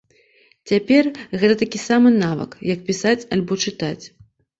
[0.69, 1.09] Цяпер
[1.43, 4.01] гэта такі самы навык, як пісаць альбо чытаць.